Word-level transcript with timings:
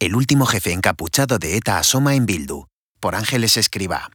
El 0.00 0.16
último 0.16 0.46
jefe 0.46 0.72
encapuchado 0.72 1.38
de 1.38 1.58
ETA 1.58 1.78
asoma 1.78 2.14
en 2.14 2.24
Bildu, 2.24 2.64
por 3.00 3.14
Ángeles 3.14 3.58
Escribá. 3.58 4.10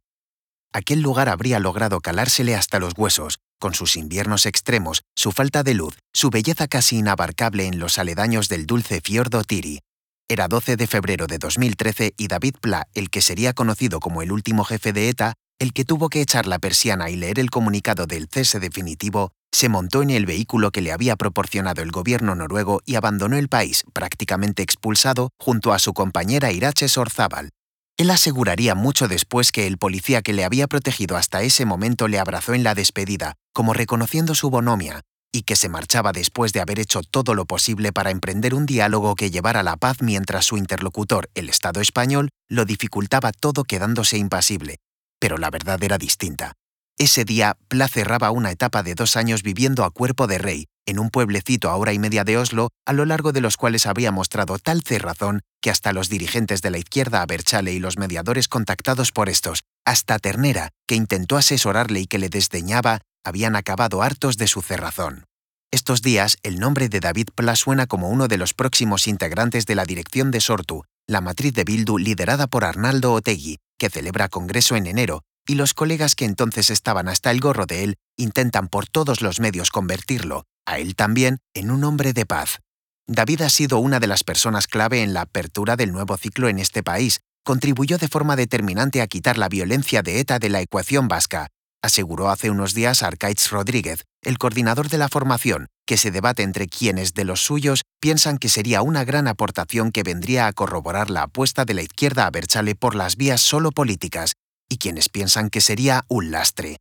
Aquel 0.73 1.01
lugar 1.01 1.29
habría 1.29 1.59
logrado 1.59 2.01
calársele 2.01 2.55
hasta 2.55 2.79
los 2.79 2.93
huesos, 2.97 3.37
con 3.59 3.75
sus 3.75 3.95
inviernos 3.95 4.47
extremos, 4.47 5.03
su 5.15 5.31
falta 5.31 5.61
de 5.61 5.75
luz, 5.75 5.95
su 6.11 6.31
belleza 6.31 6.67
casi 6.67 6.97
inabarcable 6.97 7.67
en 7.67 7.77
los 7.77 7.99
aledaños 7.99 8.49
del 8.49 8.65
dulce 8.65 8.99
fiordo 8.99 9.43
Tiri. 9.43 9.81
Era 10.27 10.47
12 10.47 10.75
de 10.75 10.87
febrero 10.87 11.27
de 11.27 11.37
2013 11.37 12.15
y 12.17 12.29
David 12.29 12.55
Pla, 12.59 12.87
el 12.95 13.11
que 13.11 13.21
sería 13.21 13.53
conocido 13.53 13.99
como 13.99 14.23
el 14.23 14.31
último 14.31 14.63
jefe 14.63 14.91
de 14.91 15.09
ETA, 15.09 15.35
el 15.59 15.71
que 15.71 15.85
tuvo 15.85 16.09
que 16.09 16.21
echar 16.21 16.47
la 16.47 16.57
persiana 16.57 17.11
y 17.11 17.15
leer 17.15 17.37
el 17.37 17.51
comunicado 17.51 18.07
del 18.07 18.27
cese 18.27 18.59
definitivo, 18.59 19.33
se 19.55 19.69
montó 19.69 20.01
en 20.01 20.09
el 20.09 20.25
vehículo 20.25 20.69
que 20.71 20.81
le 20.81 20.91
había 20.91 21.15
proporcionado 21.15 21.81
el 21.81 21.89
gobierno 21.89 22.35
noruego 22.35 22.81
y 22.85 22.95
abandonó 22.95 23.37
el 23.37 23.47
país, 23.47 23.85
prácticamente 23.93 24.61
expulsado, 24.61 25.29
junto 25.39 25.71
a 25.71 25.79
su 25.79 25.93
compañera 25.93 26.51
Irache 26.51 26.89
Sorzábal. 26.89 27.51
Él 27.95 28.11
aseguraría 28.11 28.75
mucho 28.75 29.07
después 29.07 29.53
que 29.53 29.65
el 29.65 29.77
policía 29.77 30.21
que 30.21 30.33
le 30.33 30.43
había 30.43 30.67
protegido 30.67 31.15
hasta 31.15 31.41
ese 31.41 31.63
momento 31.63 32.09
le 32.09 32.19
abrazó 32.19 32.53
en 32.53 32.65
la 32.65 32.75
despedida, 32.75 33.35
como 33.53 33.71
reconociendo 33.71 34.35
su 34.35 34.49
bonomia, 34.49 35.03
y 35.31 35.43
que 35.43 35.55
se 35.55 35.69
marchaba 35.69 36.11
después 36.11 36.51
de 36.51 36.59
haber 36.59 36.77
hecho 36.77 36.99
todo 37.01 37.33
lo 37.33 37.45
posible 37.45 37.93
para 37.93 38.11
emprender 38.11 38.55
un 38.55 38.65
diálogo 38.65 39.15
que 39.15 39.31
llevara 39.31 39.63
la 39.63 39.77
paz 39.77 40.01
mientras 40.01 40.43
su 40.43 40.57
interlocutor, 40.57 41.29
el 41.33 41.47
Estado 41.47 41.79
español, 41.79 42.27
lo 42.49 42.65
dificultaba 42.65 43.31
todo 43.31 43.63
quedándose 43.63 44.17
impasible. 44.17 44.79
Pero 45.17 45.37
la 45.37 45.49
verdad 45.49 45.81
era 45.81 45.97
distinta. 45.97 46.55
Ese 46.97 47.25
día, 47.25 47.57
Pla 47.67 47.89
cerraba 47.89 48.31
una 48.31 48.51
etapa 48.51 48.81
de 48.81 48.95
dos 48.95 49.17
años 49.17 49.43
viviendo 49.43 49.83
a 49.83 49.91
cuerpo 49.91 50.27
de 50.27 50.37
rey, 50.37 50.67
en 50.85 50.97
un 50.97 51.09
pueblecito 51.09 51.69
a 51.69 51.75
hora 51.75 51.91
y 51.91 51.99
media 51.99 52.23
de 52.23 52.37
Oslo, 52.37 52.69
a 52.85 52.93
lo 52.93 53.03
largo 53.03 53.33
de 53.33 53.41
los 53.41 53.57
cuales 53.57 53.85
había 53.85 54.11
mostrado 54.11 54.57
tal 54.59 54.81
cerrazón 54.81 55.41
que 55.61 55.69
hasta 55.69 55.91
los 55.91 56.07
dirigentes 56.07 56.61
de 56.61 56.69
la 56.69 56.77
izquierda 56.77 57.21
a 57.21 57.25
Berchale 57.25 57.73
y 57.73 57.79
los 57.79 57.97
mediadores 57.97 58.47
contactados 58.47 59.11
por 59.11 59.27
estos, 59.27 59.63
hasta 59.85 60.19
Ternera, 60.19 60.69
que 60.87 60.95
intentó 60.95 61.35
asesorarle 61.35 61.99
y 61.99 62.07
que 62.07 62.17
le 62.17 62.29
desdeñaba, 62.29 63.01
habían 63.25 63.57
acabado 63.57 64.01
hartos 64.01 64.37
de 64.37 64.47
su 64.47 64.61
cerrazón. 64.61 65.25
Estos 65.71 66.01
días, 66.01 66.37
el 66.43 66.59
nombre 66.59 66.87
de 66.87 67.01
David 67.01 67.27
Pla 67.35 67.57
suena 67.57 67.87
como 67.87 68.07
uno 68.07 68.29
de 68.29 68.37
los 68.37 68.53
próximos 68.53 69.09
integrantes 69.09 69.65
de 69.65 69.75
la 69.75 69.83
dirección 69.83 70.31
de 70.31 70.39
Sortu, 70.39 70.83
la 71.07 71.19
matriz 71.19 71.53
de 71.55 71.65
Bildu 71.65 71.97
liderada 71.97 72.47
por 72.47 72.63
Arnaldo 72.63 73.11
Otegui, 73.11 73.57
que 73.77 73.89
celebra 73.89 74.29
congreso 74.29 74.77
en 74.77 74.87
enero, 74.87 75.23
y 75.47 75.55
los 75.55 75.73
colegas 75.73 76.15
que 76.15 76.25
entonces 76.25 76.69
estaban 76.69 77.07
hasta 77.07 77.31
el 77.31 77.39
gorro 77.39 77.65
de 77.65 77.83
él 77.83 77.95
intentan 78.17 78.67
por 78.67 78.87
todos 78.87 79.21
los 79.21 79.39
medios 79.39 79.69
convertirlo, 79.69 80.45
a 80.65 80.79
él 80.79 80.95
también, 80.95 81.37
en 81.53 81.71
un 81.71 81.83
hombre 81.83 82.13
de 82.13 82.25
paz. 82.25 82.59
David 83.07 83.41
ha 83.41 83.49
sido 83.49 83.77
una 83.77 83.99
de 83.99 84.07
las 84.07 84.23
personas 84.23 84.67
clave 84.67 85.03
en 85.03 85.13
la 85.13 85.21
apertura 85.21 85.75
del 85.75 85.91
nuevo 85.91 86.17
ciclo 86.17 86.49
en 86.49 86.57
este 86.57 86.81
país, 86.81 87.19
contribuyó 87.43 87.99
de 87.99 88.07
forma 88.07 88.35
determinante 88.35 89.01
a 89.01 89.07
quitar 89.07 89.37
la 89.37 89.49
violencia 89.49 90.01
de 90.01 90.19
ETA 90.19 90.39
de 90.39 90.49
la 90.49 90.61
ecuación 90.61 91.07
vasca, 91.07 91.49
aseguró 91.83 92.29
hace 92.29 92.49
unos 92.49 92.73
días 92.73 93.03
Arcaitz 93.03 93.51
Rodríguez, 93.51 94.05
el 94.23 94.39
coordinador 94.39 94.89
de 94.89 94.97
la 94.97 95.07
formación, 95.07 95.67
que 95.85 95.97
se 95.97 96.09
debate 96.09 96.41
entre 96.41 96.67
quienes 96.67 97.13
de 97.13 97.25
los 97.25 97.41
suyos 97.41 97.83
piensan 98.01 98.39
que 98.39 98.49
sería 98.49 98.81
una 98.81 99.03
gran 99.03 99.27
aportación 99.27 99.91
que 99.91 100.01
vendría 100.01 100.47
a 100.47 100.53
corroborar 100.53 101.11
la 101.11 101.23
apuesta 101.23 101.63
de 101.63 101.75
la 101.75 101.83
izquierda 101.83 102.25
a 102.25 102.31
Berchale 102.31 102.73
por 102.73 102.95
las 102.95 103.17
vías 103.17 103.41
solo 103.41 103.71
políticas 103.71 104.33
y 104.69 104.77
quienes 104.77 105.09
piensan 105.09 105.49
que 105.49 105.61
sería 105.61 106.05
un 106.07 106.31
lastre. 106.31 106.77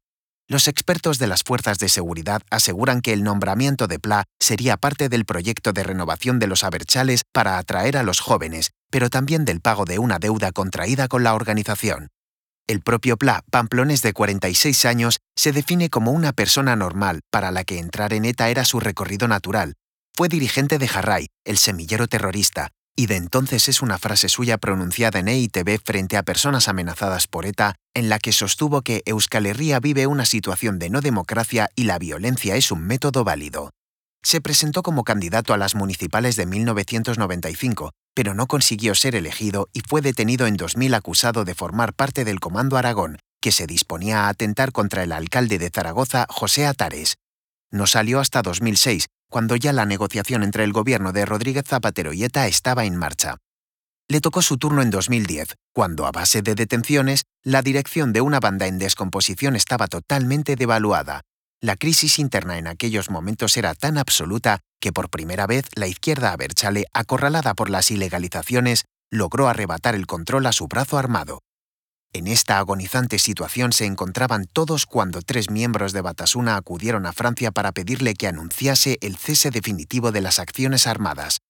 Los 0.47 0.69
expertos 0.69 1.19
de 1.19 1.27
las 1.27 1.43
fuerzas 1.43 1.79
de 1.79 1.89
seguridad 1.89 2.43
aseguran 2.51 3.01
que 3.01 3.15
el 3.15 3.25
nombramiento 3.25 3.87
de 3.87 3.99
Pla 3.99 4.25
sería 4.39 4.77
parte 4.77 5.09
del 5.09 5.25
proyecto 5.25 5.73
de 5.73 5.83
renovación 5.83 6.39
de 6.39 6.47
los 6.47 6.65
Aberchales 6.65 7.23
para 7.33 7.57
atraer 7.57 7.97
a 7.97 8.03
los 8.03 8.21
jóvenes, 8.21 8.73
pero 8.91 9.09
también 9.09 9.47
del 9.47 9.63
pago 9.63 9.87
de 9.87 9.99
una 9.99 10.19
deuda 10.19 10.53
contraída 10.53 11.09
con 11.09 11.25
la 11.25 11.35
organización. 11.35 12.09
El 12.67 12.83
propio 12.83 13.17
Pla, 13.17 13.43
pamplones 13.51 14.03
de 14.03 14.13
46 14.13 14.85
años, 14.85 15.19
se 15.35 15.53
define 15.53 15.89
como 15.89 16.13
una 16.13 16.33
persona 16.33 16.77
normal 16.77 17.21
para 17.31 17.51
la 17.51 17.65
que 17.65 17.79
entrar 17.79 18.13
en 18.13 18.27
ETA 18.27 18.51
era 18.51 18.65
su 18.67 18.81
recorrido 18.81 19.29
natural. 19.29 19.75
Fue 20.15 20.29
dirigente 20.29 20.79
de 20.79 20.89
Jarray, 20.89 21.27
el 21.45 21.59
semillero 21.59 22.07
terrorista, 22.07 22.71
y 22.97 23.07
de 23.07 23.17
entonces 23.17 23.69
es 23.69 23.83
una 23.83 23.99
frase 23.99 24.29
suya 24.29 24.59
pronunciada 24.59 25.19
en 25.19 25.29
EITB 25.29 25.81
frente 25.85 26.17
a 26.17 26.23
personas 26.23 26.69
amenazadas 26.69 27.27
por 27.27 27.47
ETA, 27.47 27.75
en 27.95 28.09
la 28.09 28.19
que 28.19 28.33
sostuvo 28.33 28.83
que 28.83 29.03
Euskal 29.07 29.47
Herria 29.47 29.81
vive 29.81 30.07
una 30.07 30.27
situación 30.27 30.79
de 30.79 30.91
no 30.91 31.01
democracia 31.01 31.69
y 31.75 31.85
la 31.85 31.99
violencia 31.99 32.57
es 32.57 32.71
un 32.71 32.83
método 32.87 33.25
válido. 33.25 33.71
Se 34.23 34.41
presentó 34.41 34.83
como 34.83 35.05
candidato 35.05 35.53
a 35.53 35.59
las 35.59 35.75
municipales 35.75 36.37
de 36.37 36.47
1995, 36.47 37.93
pero 38.15 38.33
no 38.33 38.47
consiguió 38.47 38.95
ser 38.95 39.17
elegido 39.17 39.69
y 39.73 39.81
fue 39.81 40.01
detenido 40.01 40.47
en 40.47 40.57
2000 40.57 40.95
acusado 40.95 41.45
de 41.45 41.55
formar 41.55 41.93
parte 41.95 42.25
del 42.25 42.41
Comando 42.41 42.79
Aragón, 42.79 43.19
que 43.43 43.53
se 43.53 43.67
disponía 43.67 44.23
a 44.23 44.29
atentar 44.31 44.73
contra 44.73 45.03
el 45.03 45.13
alcalde 45.13 45.59
de 45.59 45.69
Zaragoza, 45.69 46.27
José 46.31 46.65
Atares. 46.65 47.17
No 47.71 47.87
salió 47.87 48.21
hasta 48.21 48.41
2006, 48.41 49.09
cuando 49.35 49.57
ya 49.57 49.73
la 49.73 49.85
negociación 49.85 50.45
entre 50.45 50.63
el 50.63 50.73
gobierno 50.73 51.11
de 51.11 51.27
Rodríguez 51.27 51.65
Zapatero 51.67 52.13
y 52.13 52.23
ETA 52.23 52.47
estaba 52.47 52.85
en 52.85 52.95
marcha. 52.95 53.39
Le 54.07 54.21
tocó 54.21 54.43
su 54.43 54.59
turno 54.59 54.81
en 54.81 54.91
2010, 54.91 55.57
cuando 55.73 56.07
a 56.07 56.13
base 56.13 56.41
de 56.41 56.55
detenciones, 56.55 57.25
la 57.43 57.61
dirección 57.61 58.13
de 58.13 58.21
una 58.21 58.39
banda 58.39 58.69
en 58.69 58.79
descomposición 58.79 59.57
estaba 59.57 59.89
totalmente 59.89 60.55
devaluada. 60.55 61.23
La 61.61 61.75
crisis 61.75 62.21
interna 62.21 62.59
en 62.59 62.69
aquellos 62.69 63.11
momentos 63.11 63.57
era 63.57 63.75
tan 63.75 63.99
absoluta 63.99 64.61
que 64.81 64.93
por 64.93 65.11
primera 65.11 65.49
vez 65.49 65.65
la 65.75 65.89
izquierda 65.89 66.31
Aberchale, 66.31 66.87
acorralada 66.93 67.55
por 67.55 67.71
las 67.71 67.91
ilegalizaciones, 67.91 68.85
logró 69.11 69.49
arrebatar 69.49 69.97
el 69.97 70.07
control 70.07 70.47
a 70.47 70.53
su 70.53 70.69
brazo 70.69 70.97
armado. 70.97 71.41
En 72.17 72.29
esta 72.29 72.59
agonizante 72.59 73.19
situación 73.19 73.73
se 73.73 73.87
encontraban 73.87 74.45
todos 74.45 74.87
cuando 74.87 75.21
tres 75.21 75.51
miembros 75.51 75.93
de 75.93 76.01
Batasuna 76.01 76.55
acudieron 76.55 77.07
a 77.07 77.13
Francia 77.13 77.51
para 77.51 77.73
pedirle 77.73 78.15
que 78.15 78.29
anunciase 78.29 78.99
el 79.01 79.17
cese 79.17 79.51
definitivo 79.51 80.13
de 80.13 80.21
las 80.21 80.39
acciones 80.39 80.87
armadas. 80.87 81.41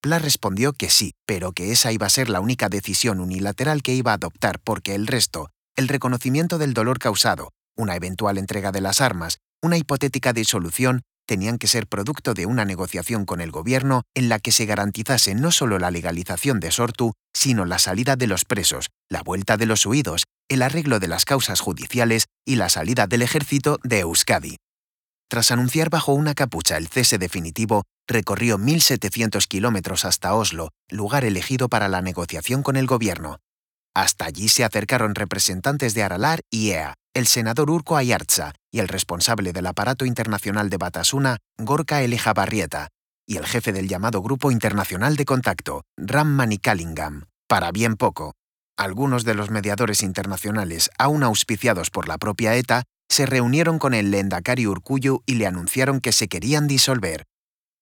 Pla 0.00 0.18
respondió 0.18 0.72
que 0.72 0.88
sí, 0.88 1.12
pero 1.26 1.52
que 1.52 1.70
esa 1.70 1.92
iba 1.92 2.06
a 2.06 2.10
ser 2.10 2.30
la 2.30 2.40
única 2.40 2.70
decisión 2.70 3.20
unilateral 3.20 3.82
que 3.82 3.92
iba 3.92 4.12
a 4.12 4.14
adoptar 4.14 4.58
porque 4.58 4.94
el 4.94 5.06
resto, 5.06 5.50
el 5.76 5.86
reconocimiento 5.86 6.56
del 6.56 6.72
dolor 6.72 6.98
causado, 6.98 7.50
una 7.76 7.94
eventual 7.94 8.38
entrega 8.38 8.72
de 8.72 8.80
las 8.80 9.02
armas, 9.02 9.36
una 9.60 9.76
hipotética 9.76 10.32
disolución, 10.32 11.02
tenían 11.26 11.58
que 11.58 11.66
ser 11.66 11.86
producto 11.86 12.32
de 12.32 12.46
una 12.46 12.64
negociación 12.64 13.26
con 13.26 13.40
el 13.40 13.50
gobierno 13.50 14.02
en 14.14 14.28
la 14.28 14.38
que 14.38 14.52
se 14.52 14.64
garantizase 14.64 15.34
no 15.34 15.50
solo 15.50 15.78
la 15.78 15.90
legalización 15.90 16.60
de 16.60 16.70
Sortu, 16.70 17.12
sino 17.34 17.64
la 17.64 17.78
salida 17.78 18.16
de 18.16 18.26
los 18.26 18.44
presos, 18.44 18.88
la 19.10 19.22
vuelta 19.22 19.56
de 19.56 19.66
los 19.66 19.84
huidos, 19.84 20.24
el 20.48 20.62
arreglo 20.62 21.00
de 21.00 21.08
las 21.08 21.24
causas 21.24 21.60
judiciales 21.60 22.26
y 22.46 22.56
la 22.56 22.68
salida 22.68 23.06
del 23.06 23.22
ejército 23.22 23.78
de 23.82 24.00
Euskadi. 24.00 24.56
Tras 25.28 25.50
anunciar 25.50 25.90
bajo 25.90 26.14
una 26.14 26.34
capucha 26.34 26.76
el 26.76 26.86
cese 26.86 27.18
definitivo, 27.18 27.82
recorrió 28.06 28.58
1.700 28.58 29.46
kilómetros 29.48 30.04
hasta 30.04 30.34
Oslo, 30.34 30.70
lugar 30.88 31.24
elegido 31.24 31.68
para 31.68 31.88
la 31.88 32.00
negociación 32.00 32.62
con 32.62 32.76
el 32.76 32.86
gobierno. 32.86 33.38
Hasta 33.94 34.26
allí 34.26 34.48
se 34.48 34.62
acercaron 34.62 35.14
representantes 35.14 35.94
de 35.94 36.02
Aralar 36.04 36.40
y 36.50 36.70
EA, 36.70 36.94
el 37.14 37.26
senador 37.26 37.70
Urko 37.70 37.96
Ayartza 37.96 38.52
y 38.76 38.78
el 38.78 38.88
responsable 38.88 39.54
del 39.54 39.68
aparato 39.68 40.04
internacional 40.04 40.68
de 40.68 40.76
Batasuna, 40.76 41.38
Gorka 41.56 42.02
Eleja 42.02 42.34
Barrieta, 42.34 42.88
y 43.26 43.38
el 43.38 43.46
jefe 43.46 43.72
del 43.72 43.88
llamado 43.88 44.20
Grupo 44.20 44.50
Internacional 44.50 45.16
de 45.16 45.24
Contacto, 45.24 45.84
Ram 45.96 46.28
Manikalingam. 46.28 47.24
Para 47.48 47.72
bien 47.72 47.96
poco, 47.96 48.34
algunos 48.76 49.24
de 49.24 49.32
los 49.32 49.50
mediadores 49.50 50.02
internacionales, 50.02 50.90
aún 50.98 51.22
auspiciados 51.22 51.88
por 51.88 52.06
la 52.06 52.18
propia 52.18 52.54
ETA, 52.54 52.82
se 53.08 53.24
reunieron 53.24 53.78
con 53.78 53.94
el 53.94 54.10
Lendakari 54.10 54.66
Urkuyu 54.66 55.22
y 55.24 55.36
le 55.36 55.46
anunciaron 55.46 56.00
que 56.00 56.12
se 56.12 56.28
querían 56.28 56.66
disolver. 56.66 57.24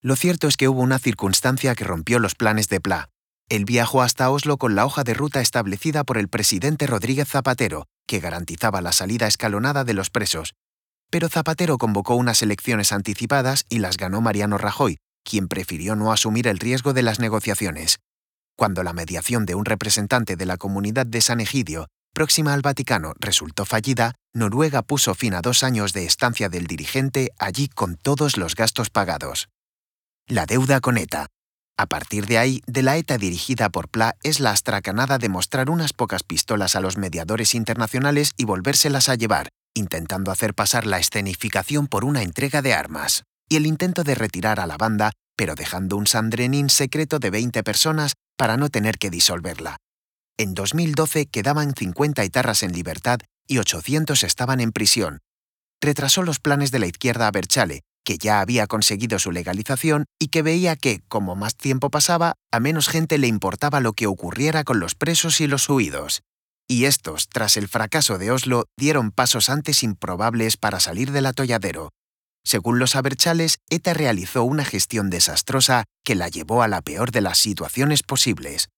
Lo 0.01 0.15
cierto 0.15 0.47
es 0.47 0.57
que 0.57 0.69
hubo 0.69 0.81
una 0.81 1.01
circunstancia 1.01 1.75
que 1.75 1.83
rompió 1.83 2.21
los 2.21 2.37
planes 2.37 2.69
de 2.69 2.81
Pla. 2.81 3.09
Él 3.49 3.65
viajó 3.65 4.01
hasta 4.01 4.31
Oslo 4.31 4.59
con 4.59 4.77
la 4.77 4.87
hoja 4.87 5.03
de 5.03 5.15
ruta 5.15 5.41
establecida 5.41 6.05
por 6.05 6.19
el 6.19 6.29
presidente 6.29 6.87
Rodríguez 6.87 7.27
Zapatero, 7.27 7.87
que 8.07 8.21
garantizaba 8.21 8.81
la 8.81 8.93
salida 8.93 9.27
escalonada 9.27 9.83
de 9.83 9.95
los 9.95 10.11
presos. 10.11 10.55
Pero 11.15 11.29
Zapatero 11.29 11.79
convocó 11.79 12.17
unas 12.17 12.43
elecciones 12.43 12.91
anticipadas 12.91 13.67
y 13.69 13.79
las 13.79 13.99
ganó 13.99 14.21
Mariano 14.21 14.59
Rajoy, 14.59 14.97
quien 15.23 15.47
prefirió 15.47 15.95
no 15.95 16.11
asumir 16.11 16.49
el 16.49 16.59
riesgo 16.59 16.93
de 16.93 17.05
las 17.05 17.21
negociaciones. 17.21 18.01
Cuando 18.57 18.83
la 18.83 18.93
mediación 18.93 19.47
de 19.47 19.55
un 19.55 19.65
representante 19.65 20.35
de 20.35 20.45
la 20.45 20.57
comunidad 20.57 21.07
de 21.07 21.21
San 21.21 21.39
Egidio, 21.39 21.87
próxima 22.13 22.53
al 22.53 22.63
Vaticano, 22.63 23.13
resultó 23.21 23.65
fallida, 23.65 24.17
Noruega 24.33 24.83
puso 24.83 25.15
fin 25.15 25.35
a 25.35 25.41
dos 25.41 25.63
años 25.63 25.93
de 25.93 26.05
estancia 26.05 26.49
del 26.49 26.67
dirigente 26.67 27.31
allí 27.39 27.69
con 27.69 27.95
todos 27.95 28.37
los 28.37 28.57
gastos 28.57 28.91
pagados. 28.91 29.49
La 30.27 30.47
deuda 30.47 30.81
con 30.81 30.99
ETA. 30.99 31.29
A 31.77 31.87
partir 31.87 32.27
de 32.27 32.39
ahí, 32.39 32.61
de 32.67 32.83
la 32.83 32.97
ETA 32.97 33.19
dirigida 33.19 33.69
por 33.69 33.89
Pla 33.89 34.17
es 34.25 34.41
la 34.41 34.51
astracanada 34.51 35.19
de 35.19 35.29
mostrar 35.29 35.71
unas 35.71 35.93
pocas 35.93 36.25
pistolas 36.25 36.75
a 36.75 36.81
los 36.81 36.97
mediadores 36.99 37.55
internacionales 37.55 38.33
y 38.37 38.47
volvérselas 38.47 39.09
a 39.09 39.15
llevar, 39.15 39.51
intentando 39.75 40.31
hacer 40.31 40.55
pasar 40.55 40.87
la 40.87 40.99
escenificación 40.99 41.87
por 41.87 42.05
una 42.05 42.23
entrega 42.23 42.63
de 42.63 42.75
armas. 42.75 43.25
y 43.47 43.57
el 43.57 43.67
intento 43.67 44.05
de 44.05 44.15
retirar 44.15 44.59
a 44.59 44.67
la 44.67 44.79
banda, 44.79 45.13
pero 45.37 45.55
dejando 45.55 45.97
un 45.97 46.07
Sandrenin 46.07 46.71
secreto 46.71 47.19
de 47.19 47.29
20 47.29 47.63
personas 47.63 48.15
para 48.39 48.57
no 48.57 48.71
tener 48.71 48.97
que 48.97 49.11
disolverla. 49.11 49.77
En 50.39 50.55
2012 50.55 51.27
quedaban 51.27 51.75
50 51.75 52.25
etarras 52.25 52.63
en 52.63 52.73
libertad 52.73 53.21
y 53.47 53.59
800 53.59 54.25
estaban 54.25 54.61
en 54.61 54.73
prisión. 54.73 55.21
Retrasó 55.81 56.23
los 56.23 56.41
planes 56.41 56.71
de 56.71 56.79
la 56.79 56.87
izquierda 56.87 57.29
a 57.29 57.31
Berchale, 57.31 57.83
que 58.05 58.19
ya 58.19 58.41
había 58.41 58.67
conseguido 58.67 59.19
su 59.19 59.33
legalización 59.33 60.05
y 60.19 60.29
que 60.29 60.43
veía 60.43 60.77
que, 60.77 61.01
como 61.09 61.37
más 61.37 61.55
tiempo 61.57 61.91
pasaba, 61.91 62.35
a 62.51 62.61
menos 62.61 62.89
gente 62.89 63.19
le 63.19 63.27
importaba 63.27 63.81
lo 63.81 63.93
que 63.93 64.07
ocurriera 64.07 64.65
con 64.65 64.81
los 64.81 64.95
presos 64.95 65.41
y 65.41 65.47
los 65.47 65.69
huidos. 65.69 66.23
Y 66.69 66.87
estos, 66.87 67.29
tras 67.29 67.57
el 67.57 67.69
fracaso 67.69 68.19
de 68.19 68.31
Oslo, 68.31 68.65
dieron 68.79 69.11
pasos 69.11 69.51
antes 69.51 69.83
improbables 69.83 70.57
para 70.57 70.81
salir 70.81 71.13
del 71.13 71.27
atolladero. 71.27 71.91
Según 72.45 72.79
los 72.79 72.95
Aberchales, 72.97 73.59
ETA 73.71 73.95
realizó 73.95 74.45
una 74.45 74.65
gestión 74.65 75.11
desastrosa 75.11 75.85
que 76.05 76.15
la 76.15 76.29
llevó 76.29 76.63
a 76.63 76.69
la 76.69 76.83
peor 76.83 77.11
de 77.11 77.23
las 77.23 77.39
situaciones 77.39 78.03
posibles. 78.03 78.69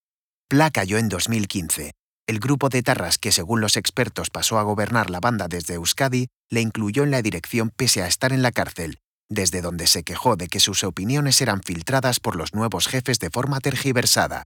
Pla 0.49 0.71
cayó 0.71 0.99
en 0.99 1.09
2015. 1.09 1.93
El 2.29 2.41
grupo 2.41 2.69
de 2.69 2.83
Tarras 2.83 3.19
que 3.19 3.31
según 3.31 3.61
los 3.61 3.77
expertos 3.77 4.31
pasó 4.31 4.59
a 4.59 4.63
gobernar 4.63 5.11
la 5.11 5.21
banda 5.21 5.47
desde 5.49 5.75
Euskadi 5.75 6.29
le 6.51 6.61
incluyó 6.61 7.05
en 7.05 7.13
la 7.13 7.23
dirección 7.23 7.71
pese 7.71 8.03
a 8.03 8.09
estar 8.09 8.33
en 8.33 8.43
la 8.43 8.53
cárcel, 8.53 8.99
desde 9.29 9.63
donde 9.63 9.87
se 9.87 10.03
quejó 10.03 10.37
de 10.37 10.49
que 10.49 10.61
sus 10.61 10.83
opiniones 10.85 11.41
eran 11.41 11.63
filtradas 11.63 12.19
por 12.21 12.37
los 12.37 12.55
nuevos 12.55 12.89
jefes 12.89 13.19
de 13.21 13.31
forma 13.31 13.61
tergiversada. 13.61 14.45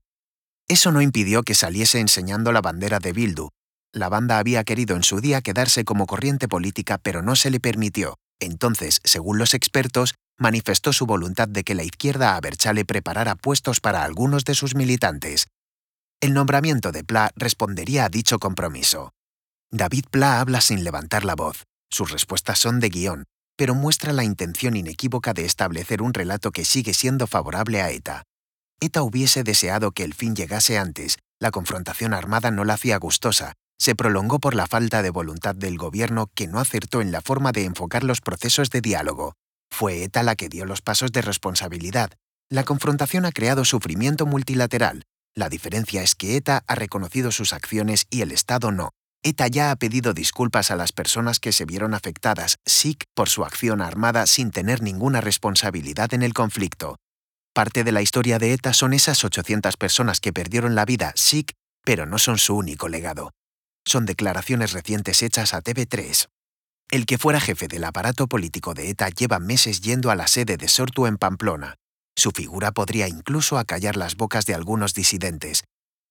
Eso 0.71 0.93
no 0.93 1.01
impidió 1.01 1.43
que 1.43 1.53
saliese 1.53 1.99
enseñando 1.99 2.53
la 2.53 2.61
bandera 2.61 2.99
de 2.99 3.11
Bildu. 3.11 3.49
La 3.91 4.07
banda 4.07 4.37
había 4.37 4.63
querido 4.63 4.95
en 4.95 5.03
su 5.03 5.19
día 5.19 5.41
quedarse 5.41 5.83
como 5.83 6.05
corriente 6.05 6.47
política, 6.47 6.97
pero 6.97 7.21
no 7.21 7.35
se 7.35 7.49
le 7.49 7.59
permitió. 7.59 8.15
Entonces, 8.39 9.01
según 9.03 9.37
los 9.37 9.53
expertos, 9.53 10.15
manifestó 10.39 10.93
su 10.93 11.05
voluntad 11.05 11.49
de 11.49 11.65
que 11.65 11.75
la 11.75 11.83
izquierda 11.83 12.37
a 12.37 12.39
Berchale 12.39 12.85
preparara 12.85 13.35
puestos 13.35 13.81
para 13.81 14.05
algunos 14.05 14.45
de 14.45 14.55
sus 14.55 14.73
militantes. 14.73 15.47
El 16.21 16.33
nombramiento 16.33 16.93
de 16.93 17.03
Pla 17.03 17.31
respondería 17.35 18.05
a 18.05 18.09
dicho 18.09 18.39
compromiso. 18.39 19.11
David 19.73 20.05
Pla 20.09 20.39
habla 20.39 20.61
sin 20.61 20.85
levantar 20.85 21.25
la 21.25 21.35
voz. 21.35 21.65
Sus 21.89 22.11
respuestas 22.11 22.59
son 22.59 22.79
de 22.79 22.87
guion, 22.87 23.25
pero 23.57 23.75
muestra 23.75 24.13
la 24.13 24.23
intención 24.23 24.77
inequívoca 24.77 25.33
de 25.33 25.43
establecer 25.43 26.01
un 26.01 26.13
relato 26.13 26.51
que 26.51 26.63
sigue 26.63 26.93
siendo 26.93 27.27
favorable 27.27 27.81
a 27.81 27.91
ETA. 27.91 28.23
ETA 28.83 29.03
hubiese 29.03 29.43
deseado 29.43 29.91
que 29.91 30.03
el 30.03 30.15
fin 30.15 30.35
llegase 30.35 30.79
antes, 30.79 31.19
la 31.39 31.51
confrontación 31.51 32.15
armada 32.15 32.49
no 32.49 32.65
la 32.65 32.73
hacía 32.73 32.97
gustosa, 32.97 33.53
se 33.77 33.93
prolongó 33.93 34.39
por 34.39 34.55
la 34.55 34.65
falta 34.65 35.03
de 35.03 35.11
voluntad 35.11 35.53
del 35.53 35.77
gobierno 35.77 36.31
que 36.33 36.47
no 36.47 36.59
acertó 36.59 36.99
en 36.99 37.11
la 37.11 37.21
forma 37.21 37.51
de 37.51 37.65
enfocar 37.65 38.03
los 38.03 38.21
procesos 38.21 38.71
de 38.71 38.81
diálogo. 38.81 39.33
Fue 39.69 40.03
ETA 40.03 40.23
la 40.23 40.35
que 40.35 40.49
dio 40.49 40.65
los 40.65 40.81
pasos 40.81 41.11
de 41.11 41.21
responsabilidad. 41.21 42.09
La 42.49 42.63
confrontación 42.63 43.25
ha 43.25 43.31
creado 43.31 43.65
sufrimiento 43.65 44.25
multilateral. 44.25 45.03
La 45.35 45.47
diferencia 45.47 46.01
es 46.01 46.15
que 46.15 46.35
ETA 46.35 46.63
ha 46.65 46.73
reconocido 46.73 47.31
sus 47.31 47.53
acciones 47.53 48.07
y 48.09 48.21
el 48.21 48.31
Estado 48.31 48.71
no. 48.71 48.89
ETA 49.23 49.47
ya 49.47 49.69
ha 49.69 49.75
pedido 49.75 50.15
disculpas 50.15 50.71
a 50.71 50.75
las 50.75 50.91
personas 50.91 51.39
que 51.39 51.51
se 51.51 51.65
vieron 51.65 51.93
afectadas, 51.93 52.57
SIC, 52.65 53.03
por 53.13 53.29
su 53.29 53.45
acción 53.45 53.79
armada 53.79 54.25
sin 54.25 54.49
tener 54.49 54.81
ninguna 54.81 55.21
responsabilidad 55.21 56.15
en 56.15 56.23
el 56.23 56.33
conflicto. 56.33 56.97
Parte 57.53 57.83
de 57.83 57.91
la 57.91 58.01
historia 58.01 58.39
de 58.39 58.53
ETA 58.53 58.73
son 58.73 58.93
esas 58.93 59.23
800 59.23 59.77
personas 59.77 60.19
que 60.19 60.33
perdieron 60.33 60.75
la 60.75 60.85
vida, 60.85 61.11
SIC, 61.15 61.51
pero 61.83 62.05
no 62.05 62.17
son 62.17 62.37
su 62.37 62.55
único 62.55 62.87
legado 62.87 63.31
son 63.85 64.05
declaraciones 64.05 64.73
recientes 64.73 65.21
hechas 65.21 65.53
a 65.53 65.61
TV3. 65.61 66.27
El 66.89 67.05
que 67.05 67.17
fuera 67.17 67.39
jefe 67.39 67.67
del 67.67 67.83
aparato 67.83 68.27
político 68.27 68.73
de 68.73 68.89
ETA 68.89 69.09
lleva 69.09 69.39
meses 69.39 69.81
yendo 69.81 70.11
a 70.11 70.15
la 70.15 70.27
sede 70.27 70.57
de 70.57 70.67
Sortu 70.67 71.07
en 71.07 71.17
Pamplona. 71.17 71.75
Su 72.15 72.31
figura 72.31 72.71
podría 72.71 73.07
incluso 73.07 73.57
acallar 73.57 73.95
las 73.95 74.15
bocas 74.15 74.45
de 74.45 74.53
algunos 74.53 74.93
disidentes 74.93 75.63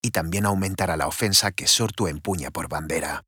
y 0.02 0.10
también 0.10 0.46
aumentará 0.46 0.96
la 0.96 1.06
ofensa 1.06 1.52
que 1.52 1.66
Sortu 1.66 2.06
empuña 2.06 2.50
por 2.50 2.69
bandera. 2.69 3.25